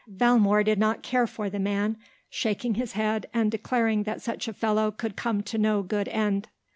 [0.09, 1.95] Valmore did not care for the man,
[2.27, 6.47] shaking his head and declaring that such a fellow could come to no good end.